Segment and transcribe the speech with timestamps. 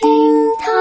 [0.00, 0.08] 厅
[0.60, 0.72] 堂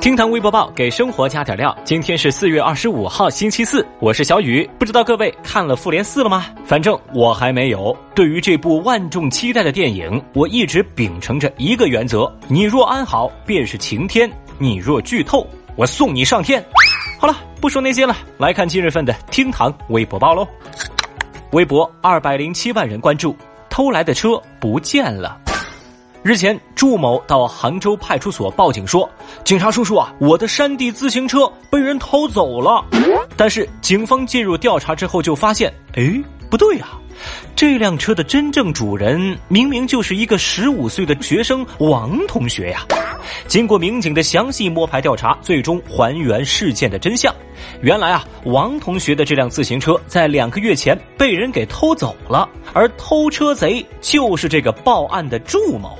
[0.00, 1.76] 厅堂微博报给生活加点料。
[1.84, 4.68] 今天是四月二十五号，星期四，我是小雨。
[4.78, 6.46] 不知道各位看了《复联四》了吗？
[6.64, 7.96] 反正我还没有。
[8.14, 15.44] 对于这部万众期待的电影，我一直秉承着一个原则：你若安好，便是晴天；你若剧透，
[15.74, 16.64] 我送你上天。
[17.18, 20.46] 好了，不说那些了，来看今日份的厅堂微博报喽。
[21.50, 23.34] 微博二百零七万人关注，
[23.68, 25.40] 偷来的车不见了。
[26.26, 29.08] 日前，祝某到杭州派出所报警说
[29.46, 32.84] ：“警察叔叔啊，我的山地自行车被人偷走了。”
[33.36, 36.88] 但是，警方介入调查之后就发现，哎，不对呀，
[37.54, 42.84] 这辆车的真正主人明明就是一个十五岁的学生王同学呀。
[43.48, 47.34] 经过民警的详细摸排调查，最终还原事件的真相。
[47.80, 55.98] 原来啊，王同学的这辆自行车在两个月前被人给偷走了，而偷车贼就是这个报案的祝某。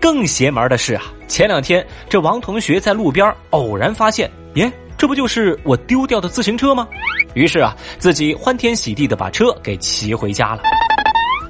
[0.00, 6.86] 更邪门的是啊，前两天这王同学在路边偶然发现，耶，这不就是我丢掉的自行车吗？
[7.34, 10.62] 于是啊，自己欢天喜地的把车给骑回家了。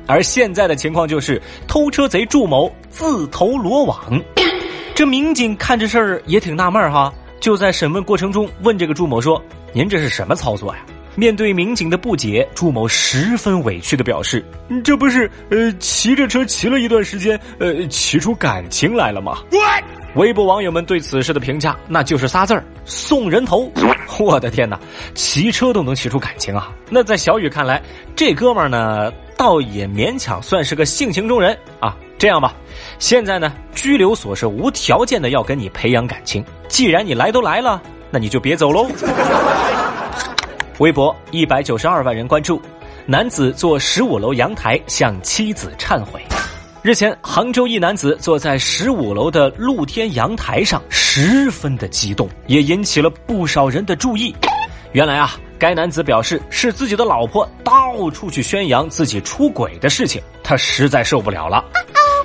[0.06, 3.98] 而现在的情况就是，偷车贼祝某自投罗网。
[4.94, 9.42] 这民警看这事儿也挺纳闷哈，就在审问过程中问这个祝某说
[9.72, 10.84] ：“您这是什么操作呀？”
[11.16, 14.44] 面对民警的不解，祝某十分委屈的表示
[14.84, 19.38] ：“这不是呃骑着车骑了一段时间，呃骑出感情来了吗？”
[20.14, 23.70] 微博网友们对此事的评价那就是仨字儿：送人头。
[24.20, 24.78] 我的天哪，
[25.14, 26.70] 骑车都能骑出感情啊！
[26.90, 27.82] 那在小雨看来，
[28.14, 31.96] 这哥们儿呢，倒也勉强算是个性情中人啊。
[32.18, 32.54] 这样吧，
[32.98, 36.44] 现在呢，拘留所是无条件的要跟你培养感情。
[36.68, 38.86] 既然你来都来了，那你就别走喽。
[40.78, 42.60] 微博一百九十二万人关注，
[43.06, 46.22] 男子坐十五楼阳台向妻子忏悔。
[46.82, 54.34] 日前，杭州一男子坐在十五楼的露天阳台上，十分的激动，也引起了不少人的注意。
[54.90, 61.64] 原来啊，该男子表示是自己的老婆到处去宣扬自己出轨的事情，他实在受不了了。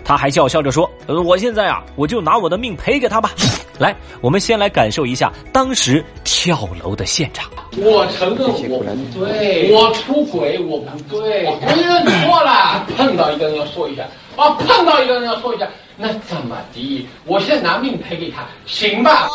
[0.04, 3.30] 他还叫嚣着说：“呃，我现在啊，我就拿我的命赔给他吧。”
[3.78, 7.50] 来，我们先来感受一下当时跳楼的现场。
[7.78, 12.86] 我承认我不对，我出轨我不对，我认错了。
[12.98, 14.04] 碰到一个人要说一下，
[14.36, 17.08] 啊，碰到一个人要说一下，那怎么的？
[17.26, 19.28] 我现在拿命赔给他，行吧？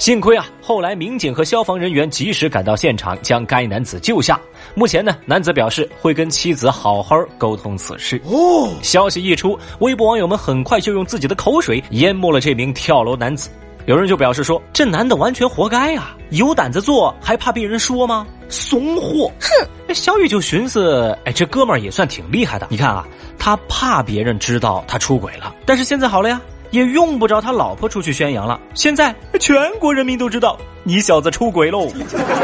[0.00, 4.40] 幸亏啊，后来民警和消防人员及时赶到现场，将该男子救下。
[4.74, 8.18] 目前呢，男子表示会跟妻子好好沟通此事。
[8.24, 13.50] 哦，消息一出，微博网友们很快就用自己的口水淹没了这名跳楼男子。
[13.84, 18.26] 有人就表示说：“这男的完全活该呀，有胆子做还怕被人说吗？
[18.48, 22.66] 怂货！”哼，小雨就寻思：“哎，这哥们儿也算挺厉害的。
[22.70, 23.06] 你看啊，
[23.38, 28.60] 他怕别人知道他出轨了，但是现在好了呀。”也用不着他老婆出去宣扬了。
[28.74, 31.88] 现在全国人民都知道你小子出轨喽，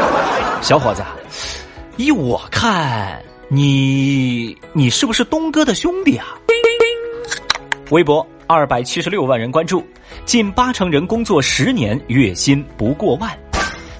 [0.61, 1.03] 小伙子，
[1.97, 6.27] 依我看，你你是不是东哥的兄弟啊？
[7.91, 9.85] 微博二百七十六万人关注，
[10.25, 13.31] 近八成人工作十年月薪不过万。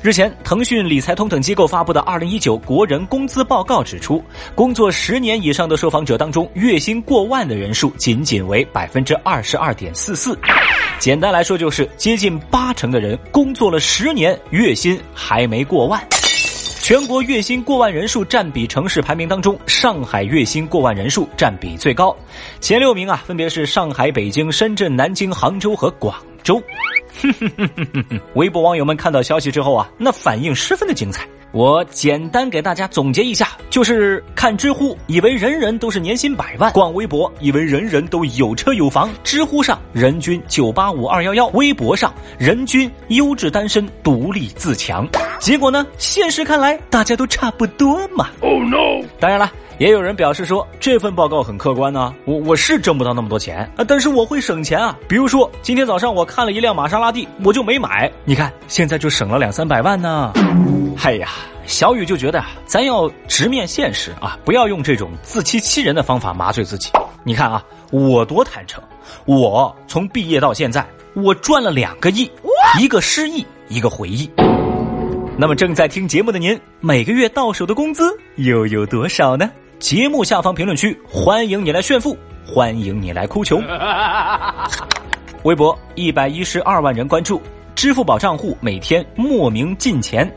[0.08, 4.24] 日前，腾讯、理财通等机构发布的《二零一九国人工资报告》指出，
[4.56, 10.40] 工作十年以上的受访者当中，月薪过万的人数仅仅为百分之二十二点四四。
[10.98, 16.02] 简单来说，就是接近八成的人工作了十年，月薪还没过万。
[16.82, 22.16] 全国月薪过万人数占比城市排名当中，上海月薪过万人数占比最高，
[22.62, 26.16] 前六名啊，分别是上海、北京、深圳、南京、杭州和广
[26.48, 26.64] 州。
[28.36, 31.28] 微博网友们看到消息之后啊，那反应十分的精彩。
[31.52, 39.10] 我简单给大家总结一下，就是看知乎以为人人都是年薪百万，逛微博以为人人都有车有房。
[39.24, 45.08] 知乎上人均九八五二幺幺，微博上人均优质单身独立自强。
[45.40, 48.30] 结果呢，现实看来大家都差不多嘛。
[48.42, 49.04] Oh no！
[49.20, 49.52] 当然了。
[49.80, 54.98] 也有人表示说，这份报告很客观呢，我我是挣不到那么多钱啊，但是我会省钱啊。
[55.08, 60.34] 比如说，今天早上我看了一辆玛莎拉蒂，我就没买，你看现在就省了两三百万呢。
[61.04, 61.30] 哎呀，
[61.68, 66.90] 小雨就觉得啊，咱要直面现实啊，不要用这种自欺欺人的方法麻醉自己。
[67.24, 68.84] 你看啊，我多坦诚，
[69.26, 70.84] 我从毕业到现在，
[71.14, 72.28] 我赚了两个亿，
[72.80, 74.28] 一个失忆，一个回忆。
[75.38, 79.48] 那么正在听节目的您，每个月到手的工资又有多少呢？
[79.80, 83.64] 节目下方评论区，欢迎你来炫富，欢迎你来哭穷。
[85.44, 87.40] 微博一百一十二万人关注，
[87.76, 90.30] 支付宝账户每天莫名进钱。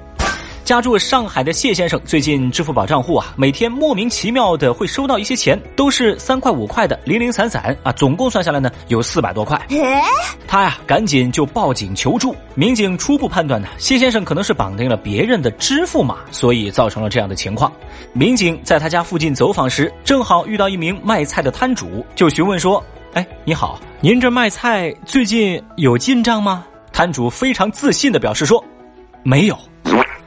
[0.70, 9.60] 家住上海的谢先生最近支付宝账户啊，每天莫名其妙的会收到一些钱，都是三块五块的，零零散散啊，总共算下来呢有四百多块。
[10.46, 12.36] 他呀，赶紧就报警求助。
[12.54, 17.72] 民警初步判断呢，谢先生可能是绑定了别人的支付码，所以造成了这样的情况。
[18.12, 22.80] 民警在他家附近走访时，正好遇到一名卖菜的摊主，就询问说
[23.14, 26.64] ：“哎，你好，您这卖菜最近有进账吗？”
[26.94, 28.64] 摊主非常自信的表示说
[29.24, 29.58] ：“没有。”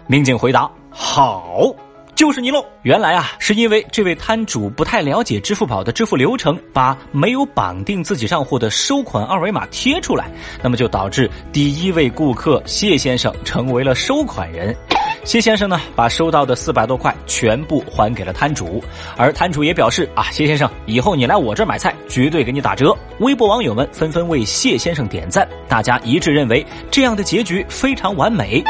[0.07, 1.73] 民警回答：“好，
[2.15, 10.29] 就是你喽。”原来啊，是因为这位摊主不太了解支付宝的支付流程，把没有绑定自己账户的收款二维码贴出来，
[10.61, 14.75] 那么就导致第一位顾客谢先生成为了收款人。
[15.23, 18.83] 谢先生呢，把收到的四百多块全部还给了摊主，
[19.15, 22.93] 而摊主也表示啊，谢先生，以后你来我这儿买菜，绝对给你打折。
[23.19, 28.61] 微博网友们纷纷为谢先生点赞，大家一致认为这样的结局非常完美。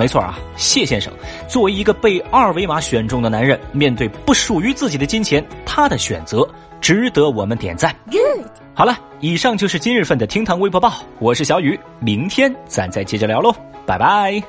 [0.00, 1.12] 没错啊，谢先生
[1.46, 6.48] 作为一个被二维码选中的男人，面对不属于自己的金钱，他的选择
[6.80, 7.94] 值得我们点赞。
[8.10, 13.54] Good，好了，以上就是今日份的厅堂微博报，我是小雨，明天咱再接着聊喽，
[13.84, 14.42] 拜拜。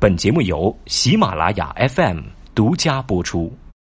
[0.00, 2.18] 本节目由喜马拉雅 FM
[2.52, 3.56] 独家播出。